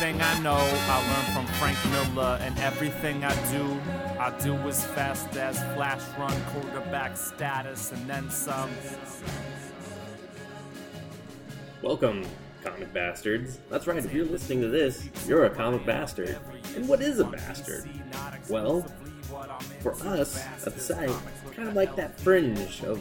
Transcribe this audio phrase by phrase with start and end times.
[0.00, 3.78] Everything I know, I learned from Frank Miller, and everything I do,
[4.18, 8.70] I do as fast as flash run quarterback status, and then some.
[11.82, 12.26] Welcome,
[12.64, 13.58] comic bastards.
[13.68, 16.38] That's right, if you're listening to this, you're a comic bastard.
[16.74, 17.86] And what is a bastard?
[18.48, 18.90] Well,
[19.80, 21.10] for us at the site,
[21.54, 23.00] kind of like that fringe of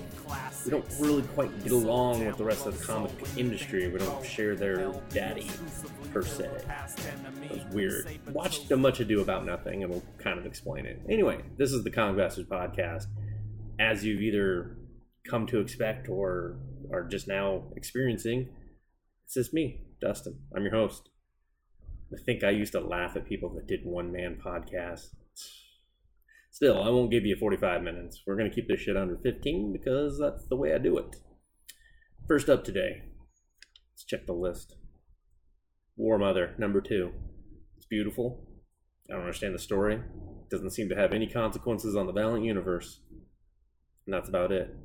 [0.66, 3.88] we don't really quite get along with the rest of the comic industry.
[3.88, 5.50] We don't share their daddy
[6.14, 6.50] per se.
[7.44, 8.20] It was weird.
[8.28, 11.02] Watched a much ado about nothing, and we'll kind of explain it.
[11.10, 13.06] Anyway, this is the Comic Bastards podcast.
[13.80, 14.78] As you've either
[15.28, 16.60] come to expect or
[16.92, 18.50] are just now experiencing,
[19.26, 20.40] it's just me, Dustin.
[20.56, 21.10] I'm your host.
[22.12, 25.10] I think I used to laugh at people that did one man podcasts.
[26.52, 28.24] Still, I won't give you 45 minutes.
[28.26, 31.16] We're going to keep this shit under 15 because that's the way I do it.
[32.28, 33.04] First up today,
[33.92, 34.76] let's check the list.
[35.96, 37.12] War Mother, number two.
[37.78, 38.48] It's beautiful.
[39.10, 39.96] I don't understand the story.
[39.96, 43.02] It doesn't seem to have any consequences on the Valiant universe.
[44.06, 44.76] And that's about it.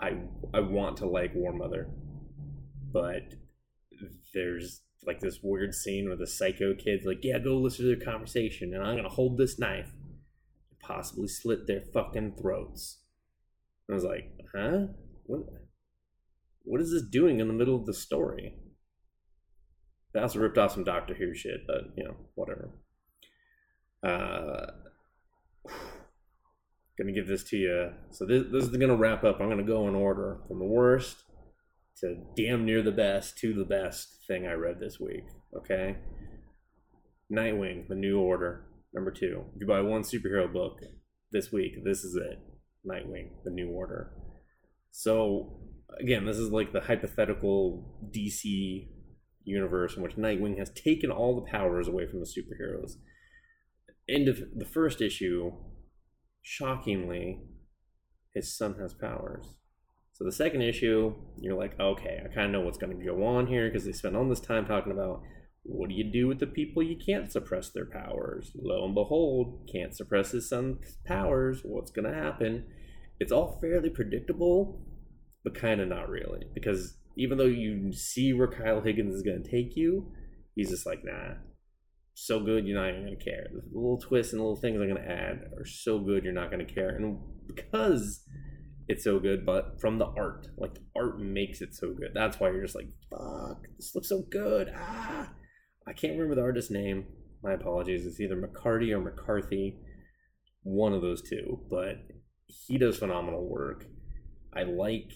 [0.00, 0.18] I
[0.54, 1.90] I want to like War Mother,
[2.92, 3.34] but
[4.32, 8.04] there's like this weird scene where the psycho kid's like, "Yeah, go listen to their
[8.04, 9.92] conversation, and I'm gonna hold this knife,
[10.90, 13.00] possibly slit their fucking throats."
[13.86, 14.86] And I was like, "Huh?
[15.24, 15.40] What?
[16.62, 18.54] What is this doing in the middle of the story?"
[20.12, 22.70] They also ripped off some Doctor Who shit, but you know, whatever.
[24.02, 24.66] Uh,
[26.98, 27.92] gonna give this to you.
[28.10, 29.40] So this, this is gonna wrap up.
[29.40, 31.24] I'm gonna go in order from the worst
[31.98, 35.24] to damn near the best to the best thing I read this week.
[35.56, 35.96] Okay.
[37.32, 39.44] Nightwing, The New Order, number two.
[39.54, 40.80] If you buy one superhero book
[41.32, 42.38] this week, this is it.
[42.86, 44.12] Nightwing, The New Order.
[44.90, 45.60] So
[46.00, 48.88] again, this is like the hypothetical DC
[49.44, 52.92] universe in which Nightwing has taken all the powers away from the superheroes.
[54.08, 55.52] End of the first issue,
[56.42, 57.40] shockingly,
[58.34, 59.54] his son has powers.
[60.12, 63.24] So the second issue, you're like, okay, I kind of know what's going to go
[63.24, 65.22] on here because they spend all this time talking about
[65.62, 68.52] what do you do with the people you can't suppress their powers.
[68.54, 71.60] Lo and behold, can't suppress his son's powers.
[71.64, 72.64] What's going to happen?
[73.18, 74.80] It's all fairly predictable,
[75.44, 79.42] but kind of not really because even though you see where Kyle Higgins is going
[79.42, 80.10] to take you,
[80.54, 81.34] he's just like, nah,
[82.14, 83.46] so good you're not even going to care.
[83.52, 86.50] The little twists and little things I'm going to add are so good you're not
[86.50, 86.90] going to care.
[86.90, 88.24] And because
[88.88, 92.12] it's so good, but from the art, like the art makes it so good.
[92.14, 94.72] That's why you're just like, fuck, this looks so good.
[94.76, 95.30] Ah,
[95.86, 97.06] I can't remember the artist's name.
[97.42, 98.06] My apologies.
[98.06, 99.78] It's either McCarty or McCarthy,
[100.62, 101.60] one of those two.
[101.70, 101.96] But
[102.46, 103.86] he does phenomenal work.
[104.54, 105.12] I like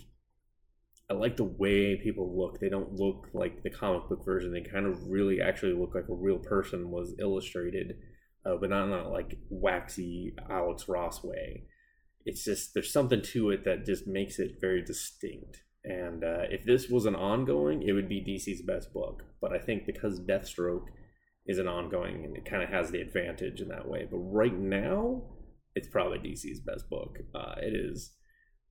[1.11, 2.61] I like the way people look.
[2.61, 4.53] They don't look like the comic book version.
[4.53, 7.97] They kind of really actually look like a real person was illustrated,
[8.47, 11.65] uh, but not not like waxy Alex Ross way.
[12.25, 15.63] It's just there's something to it that just makes it very distinct.
[15.85, 19.23] And uh, if this was an ongoing, it would be DC's best book.
[19.41, 20.87] But I think because Deathstroke
[21.47, 24.09] is an ongoing, and it kind of has the advantage in that way.
[24.11, 25.23] But right now,
[25.75, 27.19] it's probably DC's best book.
[27.35, 28.15] Uh, it is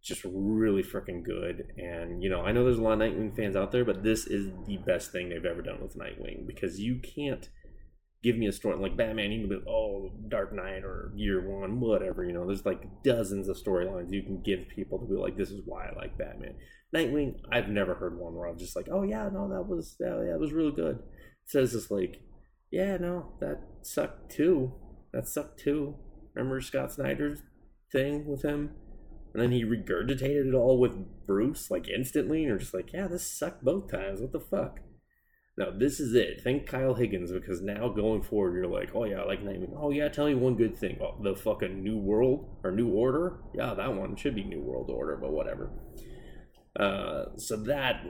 [0.04, 1.64] just really freaking good.
[1.78, 4.28] And you know, I know there's a lot of Nightwing fans out there, but this
[4.28, 7.48] is the best thing they've ever done with Nightwing because you can't
[8.24, 9.32] give me a story like Batman.
[9.32, 12.24] You can be oh Dark Knight or Year One, whatever.
[12.24, 15.52] You know, there's like dozens of storylines you can give people to be like, this
[15.52, 16.56] is why I like Batman.
[16.96, 20.22] Nightwing, I've never heard one where I'm just like, oh yeah, no, that was yeah,
[20.24, 20.98] yeah, was really good.
[20.98, 22.22] It says this like,
[22.72, 24.74] yeah, no, that sucked too.
[25.12, 25.96] That sucked too.
[26.34, 27.42] Remember Scott Snyder's
[27.92, 28.72] thing with him?
[29.34, 33.08] and then he regurgitated it all with Bruce like instantly, and you're just like, yeah,
[33.08, 34.22] this sucked both times.
[34.22, 34.80] What the fuck?
[35.58, 36.42] Now this is it.
[36.44, 39.74] Thank Kyle Higgins because now going forward, you're like, oh yeah, I like naming.
[39.78, 40.98] Oh yeah, tell me one good thing.
[41.02, 43.38] Oh, the fucking New World or New Order.
[43.54, 45.70] Yeah, that one should be New World Order, but whatever.
[46.80, 48.04] Uh, so that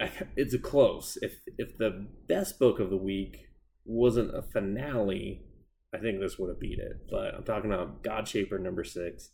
[0.36, 1.18] it's a close.
[1.20, 3.48] If if the best book of the week
[3.84, 5.44] wasn't a finale,
[5.94, 7.08] I think this would have beat it.
[7.10, 9.30] But I'm talking about Godshaper number six.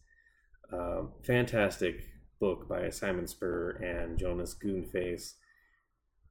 [0.72, 2.04] Um, fantastic
[2.40, 5.34] book by Simon Spurrier and Jonas Goonface.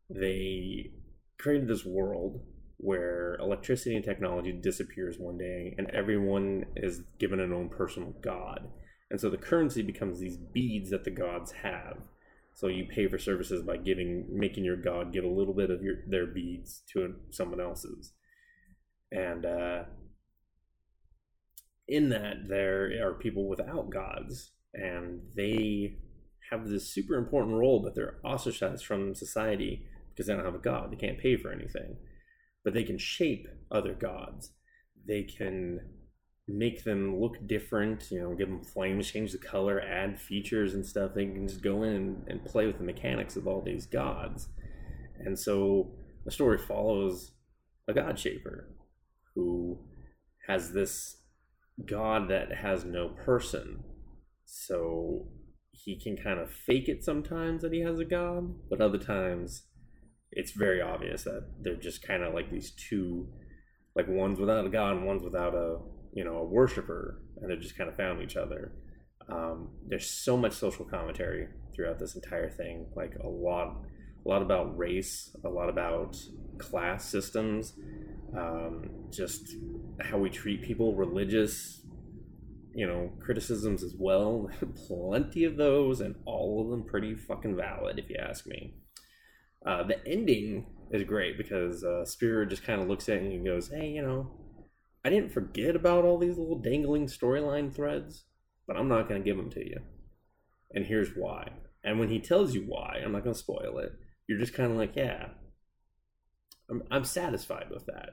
[0.09, 0.91] They
[1.37, 2.41] created this world
[2.77, 8.69] where electricity and technology disappears one day and everyone is given an own personal god.
[9.09, 11.97] And so the currency becomes these beads that the gods have.
[12.53, 15.81] So you pay for services by giving, making your god give a little bit of
[15.81, 18.13] your their beads to someone else's.
[19.11, 19.83] And uh,
[21.87, 25.97] in that there are people without gods and they
[26.51, 29.85] have this super important role but they're ostracized from society
[30.17, 31.95] because they don't have a god they can't pay for anything
[32.67, 34.51] but they can shape other gods.
[35.07, 35.79] They can
[36.49, 40.85] make them look different, you know, give them flames, change the color, add features and
[40.85, 41.13] stuff.
[41.15, 44.49] They can just go in and, and play with the mechanics of all these gods.
[45.17, 45.93] And so
[46.25, 47.31] the story follows
[47.87, 48.75] a god shaper
[49.33, 49.79] who
[50.49, 51.21] has this
[51.85, 53.81] god that has no person.
[54.43, 55.29] So
[55.71, 59.63] he can kind of fake it sometimes that he has a god, but other times
[60.31, 63.27] it's very obvious that they're just kind of like these two
[63.95, 65.77] like one's without a god and one's without a
[66.13, 68.71] you know a worshiper and they're just kind of found each other.
[69.29, 73.81] Um, there's so much social commentary throughout this entire thing like a lot
[74.25, 76.17] a lot about race a lot about
[76.57, 77.73] class systems
[78.35, 79.55] um, just
[79.99, 81.81] how we treat people religious
[82.77, 84.49] you know criticisms as well.
[84.87, 88.75] Plenty of those and all of them pretty fucking valid if you ask me
[89.67, 93.45] uh, the ending is great because uh, Spirit just kind of looks at you and
[93.45, 94.31] goes, "Hey, you know,
[95.07, 98.25] I didn't forget about all these little dangling storyline threads,
[98.67, 99.79] but I'm not going to give them to you.
[100.73, 101.51] And here's why.
[101.83, 103.93] And when he tells you why, I'm not going to spoil it.
[104.27, 105.27] You're just kind of like, yeah,
[106.69, 108.09] I'm, I'm satisfied with that.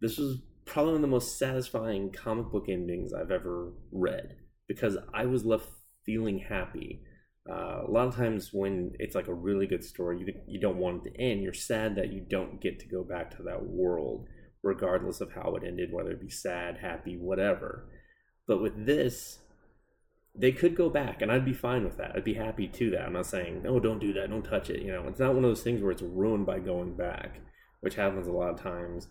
[0.00, 4.36] This was probably one of the most satisfying comic book endings I've ever read
[4.68, 5.66] because I was left
[6.06, 7.02] feeling happy.
[7.48, 10.76] Uh, a lot of times when it's like a really good story, you, you don't
[10.76, 11.42] want it to end.
[11.42, 14.26] You're sad that you don't get to go back to that world
[14.62, 17.88] regardless of how it ended, whether it be sad, happy, whatever.
[18.46, 19.38] But with this,
[20.34, 22.12] they could go back, and I'd be fine with that.
[22.14, 23.06] I'd be happy to that.
[23.06, 24.82] I'm not saying, no, don't do that, don't touch it.
[24.82, 27.40] You know, it's not one of those things where it's ruined by going back,
[27.80, 29.08] which happens a lot of times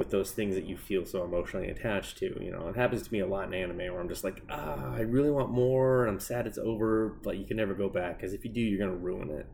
[0.00, 2.42] with those things that you feel so emotionally attached to.
[2.42, 4.94] You know, it happens to me a lot in anime where I'm just like, ah,
[4.94, 8.16] I really want more, and I'm sad it's over, but you can never go back
[8.16, 9.46] because if you do, you're to ruin it.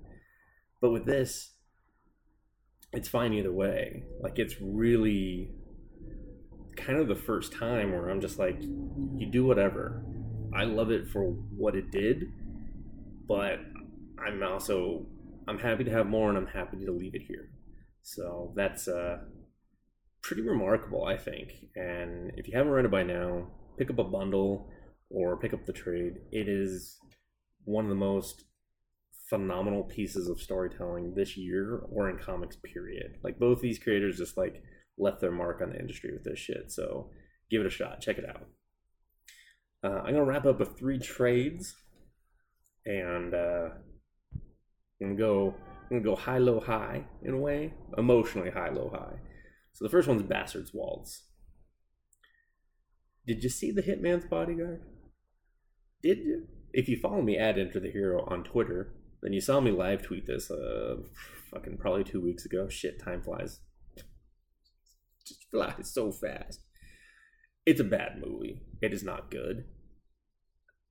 [0.80, 1.50] But with this,
[2.92, 4.04] it's fine either way.
[4.22, 5.50] Like it's really
[6.76, 10.04] kind of the first time where I'm just like, you do whatever.
[10.54, 12.22] I love it for what it did,
[13.26, 13.58] but
[14.24, 15.06] I'm also
[15.48, 17.48] I'm happy to have more and I'm happy to leave it here.
[18.02, 19.18] So that's uh
[20.22, 21.52] pretty remarkable, I think.
[21.74, 23.48] And if you haven't read it by now,
[23.78, 24.70] pick up a bundle
[25.10, 26.14] or pick up the trade.
[26.32, 26.98] It is
[27.64, 28.44] one of the most
[29.28, 33.16] phenomenal pieces of storytelling this year or in comics period.
[33.22, 34.62] Like both these creators just like
[34.98, 37.10] left their mark on the industry with this shit so
[37.50, 38.00] give it a shot.
[38.00, 38.46] Check it out.
[39.84, 41.76] Uh, i'm gonna wrap up with three trades
[42.86, 43.68] and uh
[45.00, 47.72] i'm gonna go i'm gonna go high low high in a way.
[47.98, 49.18] Emotionally high low high
[49.76, 51.24] so the first one's bastard's waltz
[53.26, 54.82] did you see the hitman's bodyguard
[56.02, 59.60] did you if you follow me at enter the hero on twitter then you saw
[59.60, 60.96] me live tweet this uh
[61.50, 62.68] fucking probably two weeks ago.
[62.68, 63.60] Shit, time flies.
[65.26, 66.60] Just flies so fast.
[67.64, 68.62] It's a bad movie.
[68.80, 69.64] It is not good.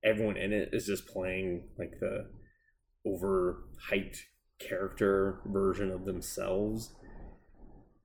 [0.03, 2.27] Everyone in it is just playing like the
[3.07, 4.17] overhyped
[4.59, 6.93] character version of themselves.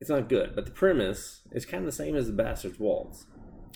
[0.01, 3.27] It's not good, but the premise is kind of the same as the Bastard's Waltz.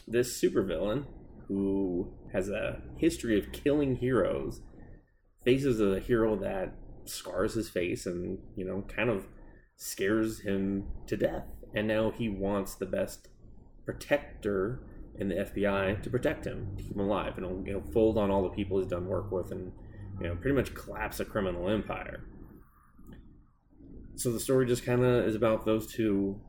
[0.08, 1.04] This supervillain
[1.48, 4.62] who has a history of killing heroes
[5.44, 9.26] faces a hero that scars his face and you know kind of
[9.76, 13.28] scares him to death and now he wants the best
[13.84, 14.80] protector
[15.18, 18.30] in the FBI to protect him to keep him alive and you know fold on
[18.30, 19.70] all the people he's done work with and
[20.18, 22.24] you know pretty much collapse a criminal empire
[24.16, 26.40] so the story just kind of is about those two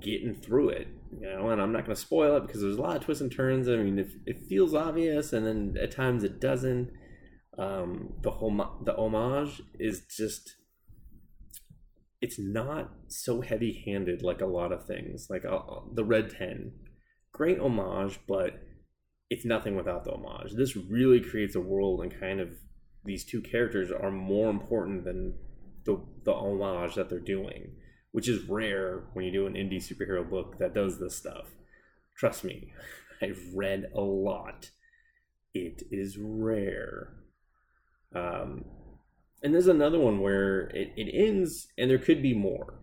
[0.00, 1.50] getting through it, you know.
[1.50, 3.68] And I'm not going to spoil it because there's a lot of twists and turns.
[3.68, 6.90] I mean, it, it feels obvious, and then at times it doesn't.
[7.58, 10.56] Um, the whole the homage is just
[12.22, 15.28] it's not so heavy-handed like a lot of things.
[15.28, 15.60] Like uh,
[15.92, 16.72] the Red Ten,
[17.32, 18.60] great homage, but
[19.30, 20.52] it's nothing without the homage.
[20.52, 22.50] This really creates a world, and kind of
[23.04, 25.34] these two characters are more important than
[25.84, 27.72] the the homage that they're doing
[28.12, 31.46] which is rare when you do an indie superhero book that does this stuff.
[32.16, 32.72] Trust me,
[33.22, 34.70] I've read a lot.
[35.54, 37.12] It is rare.
[38.14, 38.64] Um,
[39.42, 42.80] and there's another one where it, it ends and there could be more.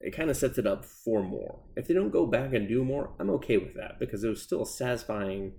[0.00, 1.60] It kind of sets it up for more.
[1.74, 4.42] If they don't go back and do more, I'm okay with that because it was
[4.42, 5.54] still a satisfying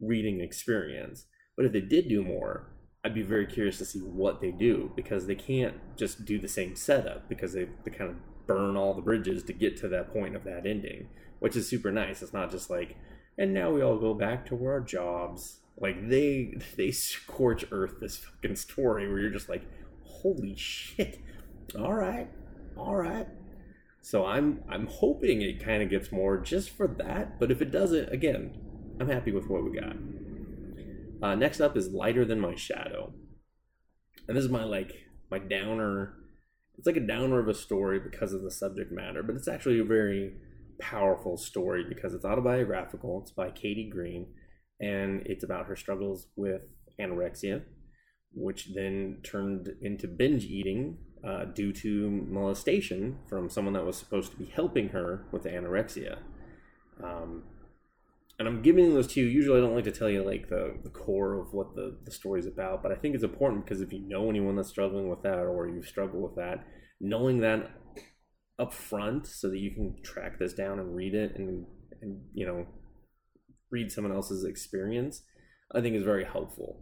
[0.00, 1.26] reading experience.
[1.56, 2.70] But if they did do more,
[3.04, 6.48] I'd be very curious to see what they do because they can't just do the
[6.48, 8.16] same setup because they, they kind of
[8.46, 11.08] burn all the bridges to get to that point of that ending,
[11.40, 12.22] which is super nice.
[12.22, 12.96] It's not just like,
[13.36, 15.58] and now we all go back to our jobs.
[15.80, 19.62] Like they they scorch earth this fucking story where you're just like,
[20.04, 21.18] holy shit.
[21.76, 22.28] All right,
[22.76, 23.26] all right.
[24.00, 27.40] So I'm I'm hoping it kind of gets more just for that.
[27.40, 28.56] But if it doesn't, again,
[29.00, 29.96] I'm happy with what we got.
[31.22, 33.12] Uh, next up is Lighter Than My Shadow,
[34.26, 34.92] and this is my like
[35.30, 36.14] my downer.
[36.76, 39.78] It's like a downer of a story because of the subject matter, but it's actually
[39.78, 40.32] a very
[40.80, 43.20] powerful story because it's autobiographical.
[43.22, 44.26] It's by Katie Green,
[44.80, 46.62] and it's about her struggles with
[47.00, 47.62] anorexia,
[48.34, 54.32] which then turned into binge eating uh, due to molestation from someone that was supposed
[54.32, 56.18] to be helping her with anorexia.
[57.02, 57.44] Um,
[58.38, 59.26] and I'm giving those to you.
[59.26, 62.10] Usually, I don't like to tell you like the, the core of what the, the
[62.10, 65.22] story's about, but I think it's important because if you know anyone that's struggling with
[65.22, 66.64] that or you struggle with that,
[67.00, 67.70] knowing that
[68.58, 71.66] up front so that you can track this down and read it and,
[72.00, 72.66] and you know,
[73.70, 75.22] read someone else's experience,
[75.74, 76.80] I think is very helpful.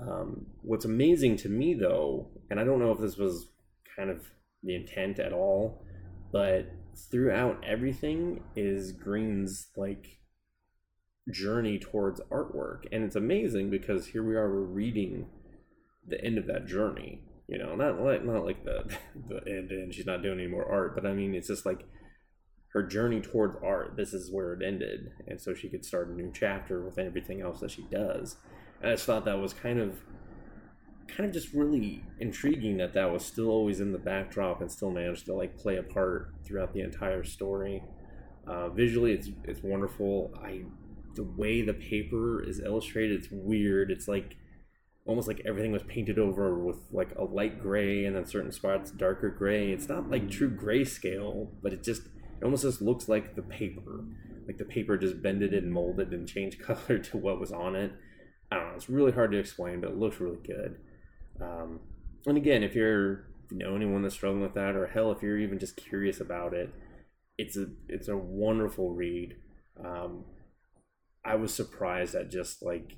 [0.00, 3.48] Um, what's amazing to me, though, and I don't know if this was
[3.96, 4.26] kind of
[4.62, 5.84] the intent at all,
[6.32, 6.70] but
[7.10, 10.18] throughout everything is Green's like
[11.30, 15.26] journey towards artwork, and it's amazing because here we are, we're reading
[16.06, 17.22] the end of that journey.
[17.48, 18.96] You know, not like not like the
[19.28, 21.84] the end and she's not doing any more art, but I mean, it's just like
[22.72, 23.96] her journey towards art.
[23.96, 27.40] This is where it ended, and so she could start a new chapter with everything
[27.40, 28.36] else that she does.
[28.80, 30.00] And I just thought that was kind of
[31.08, 34.90] kind of just really intriguing that that was still always in the backdrop and still
[34.90, 37.82] managed to like play a part throughout the entire story.
[38.46, 40.32] Uh, visually, it's it's wonderful.
[40.42, 40.64] I
[41.16, 43.90] the way the paper is illustrated, it's weird.
[43.90, 44.36] It's like
[45.06, 48.90] almost like everything was painted over with like a light gray and then certain spots
[48.90, 49.72] darker gray.
[49.72, 54.04] It's not like true grayscale, but it just it almost just looks like the paper.
[54.46, 57.92] Like the paper just bended and molded and changed color to what was on it.
[58.50, 58.74] I don't know.
[58.76, 60.76] It's really hard to explain, but it looks really good.
[61.40, 61.80] Um,
[62.26, 65.38] and again, if you're you know anyone that's struggling with that, or hell, if you're
[65.38, 66.72] even just curious about it,
[67.38, 69.36] it's a it's a wonderful read.
[69.84, 70.24] Um,
[71.26, 72.96] I was surprised at just like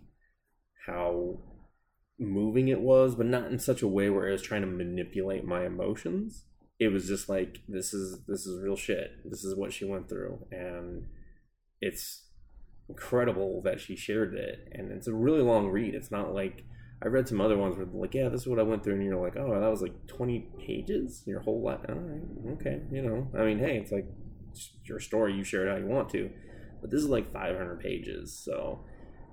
[0.87, 1.38] how
[2.18, 5.44] moving it was, but not in such a way where it was trying to manipulate
[5.44, 6.44] my emotions.
[6.78, 9.11] It was just like this is this is real shit.
[9.25, 11.06] This is what she went through, and
[11.80, 12.26] it's
[12.88, 14.68] incredible that she shared it.
[14.73, 15.94] And it's a really long read.
[15.94, 16.64] It's not like
[17.02, 19.04] I read some other ones where like, yeah, this is what I went through, and
[19.04, 21.80] you're like, oh, that was like 20 pages, your whole life.
[21.88, 23.28] All right, okay, you know.
[23.38, 24.06] I mean, hey, it's like
[24.50, 25.35] it's your story.
[25.35, 26.30] You share it how you want to,
[26.80, 28.32] but this is like 500 pages.
[28.32, 28.85] So,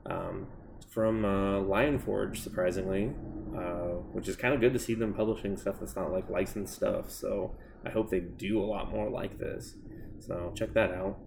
[0.06, 0.48] um,
[0.90, 3.12] from uh, Lion Forge, surprisingly,
[3.56, 6.74] uh, which is kind of good to see them publishing stuff that's not like licensed
[6.74, 7.12] stuff.
[7.12, 9.76] So I hope they do a lot more like this.
[10.20, 11.18] So check that out.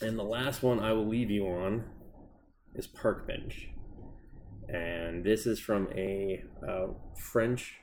[0.00, 1.84] And the last one I will leave you on
[2.74, 3.70] is Park Bench
[4.68, 6.86] and this is from a uh,
[7.16, 7.80] French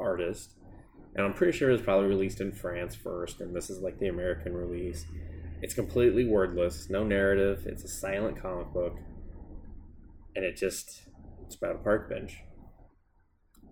[0.00, 0.54] artist,
[1.14, 3.98] and I'm pretty sure it was probably released in France first, and this is like
[3.98, 5.06] the American release.
[5.60, 7.66] It's completely wordless, no narrative.
[7.66, 8.96] It's a silent comic book,
[10.36, 11.02] and it just
[11.44, 12.38] it's about a park bench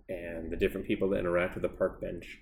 [0.08, 2.38] and the different people that interact with the park bench,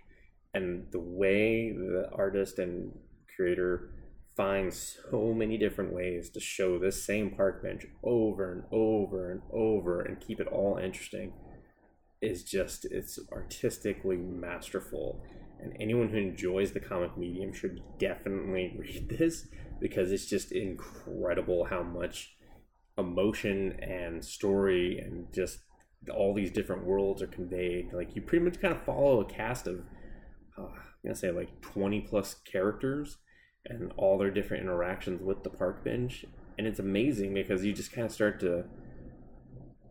[0.54, 2.92] and the way the artist and
[3.36, 3.90] creator
[4.36, 9.42] finds so many different ways to show this same park bench over and over and
[9.52, 11.32] over and keep it all interesting
[12.20, 15.22] is just it's artistically masterful
[15.64, 19.48] and anyone who enjoys the comic medium should definitely read this
[19.80, 22.36] because it's just incredible how much
[22.96, 25.58] emotion and story and just
[26.12, 29.66] all these different worlds are conveyed like you pretty much kind of follow a cast
[29.66, 29.80] of
[30.56, 33.16] uh, i'm gonna say like 20 plus characters
[33.66, 36.24] and all their different interactions with the park bench.
[36.58, 38.64] And it's amazing because you just kind of start to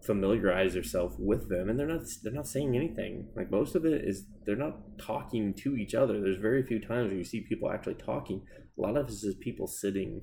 [0.05, 3.29] familiarize yourself with them and they're not they're not saying anything.
[3.35, 6.19] Like most of it is they're not talking to each other.
[6.19, 8.41] There's very few times where you see people actually talking.
[8.77, 10.21] A lot of it is people sitting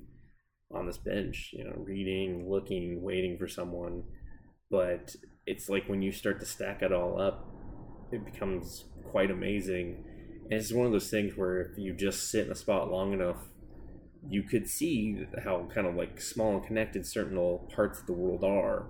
[0.73, 4.03] on this bench, you know, reading, looking, waiting for someone.
[4.69, 7.47] But it's like when you start to stack it all up,
[8.11, 10.03] it becomes quite amazing
[10.51, 13.13] and it's one of those things where if you just sit in a spot long
[13.13, 13.37] enough,
[14.27, 18.11] you could see how kind of like small and connected certain little parts of the
[18.11, 18.87] world are.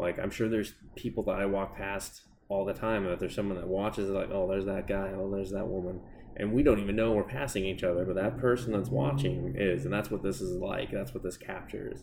[0.00, 3.34] Like I'm sure there's people that I walk past all the time, and if there's
[3.34, 6.00] someone that watches like, oh, there's that guy, oh, there's that woman,
[6.36, 9.84] and we don't even know we're passing each other, but that person that's watching is,
[9.84, 10.90] and that's what this is like.
[10.90, 12.02] That's what this captures.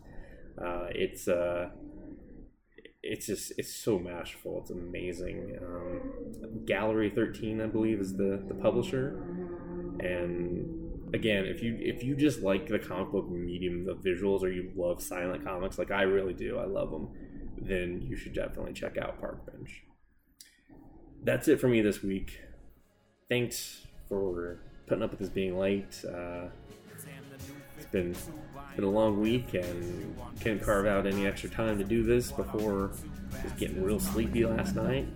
[0.62, 1.70] Uh, it's uh,
[3.04, 4.60] it's just it's so masterful.
[4.62, 5.58] It's amazing.
[5.62, 9.22] Um, Gallery Thirteen, I believe, is the the publisher,
[10.00, 14.50] and again, if you if you just like the comic book medium, the visuals, or
[14.50, 17.10] you love silent comics, like I really do, I love them,
[17.58, 19.84] then you should definitely check out Park Bench.
[21.24, 22.40] That's it for me this week.
[23.30, 26.04] Thanks for putting up with this being late.
[26.06, 26.48] Uh,
[27.78, 28.16] it's been
[28.76, 32.92] been a long week and couldn't carve out any extra time to do this before
[33.42, 35.08] just getting real sleepy last night.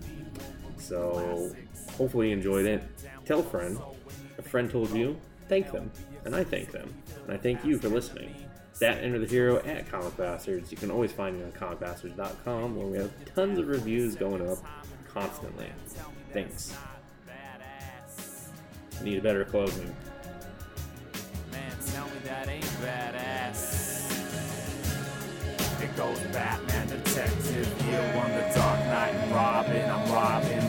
[0.78, 1.54] So
[1.96, 2.82] hopefully you enjoyed it.
[3.24, 3.78] Tell a friend.
[4.38, 5.16] A friend told you,
[5.48, 5.92] thank them.
[6.24, 6.92] And I thank them.
[7.24, 8.34] And I thank you for listening.
[8.82, 10.72] That Enter the Hero at Comic Bastards.
[10.72, 14.58] You can always find me on comicbastards.com where we have tons of reviews going up
[15.06, 15.68] constantly.
[16.32, 16.76] Thanks.
[19.00, 19.94] Need a better closing.
[21.52, 24.20] Man, tell me that ain't badass.
[25.80, 29.90] It goes Batman, Detective, Year One, The Dark Knight, and Robin.
[29.90, 30.61] I'm Robin,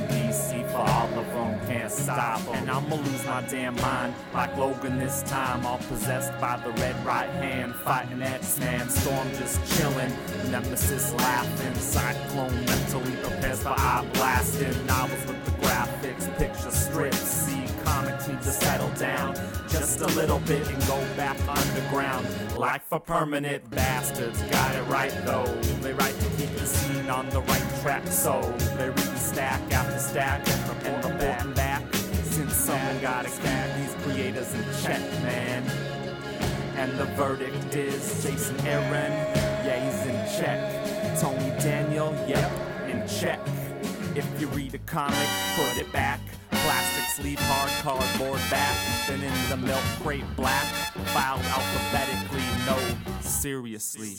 [1.93, 2.41] stop.
[2.55, 5.65] And I'ma lose my damn mind, like Logan this time.
[5.65, 8.89] All possessed by the red right hand, fighting X-Man.
[8.89, 10.11] Storm just chilling,
[10.51, 11.75] Nemesis laughing.
[11.75, 14.85] Cyclops mentally prepares for eye blasting.
[14.85, 17.17] Novels with the graphics, picture strips.
[17.17, 19.35] See comics need to settle down
[19.69, 22.27] just a little bit and go back underground.
[22.57, 25.45] Life for permanent bastards, got it right though.
[25.81, 28.41] They write to keep the scene on the right track, so
[28.77, 31.17] they read stack after stack and reporting
[31.53, 31.62] back.
[32.63, 35.63] Someone gotta keep these creators in check, man.
[36.77, 39.11] And the verdict is Jason Aaron,
[39.65, 41.19] yeah, he's in check.
[41.19, 42.49] Tony Daniel, yep,
[42.87, 43.41] in check.
[44.15, 45.27] If you read a comic,
[45.57, 46.21] put it back.
[46.51, 48.77] Plastic sleeve, hard cardboard back.
[49.09, 50.63] Then in the milk crate black.
[51.07, 54.15] Filed alphabetically, no, seriously.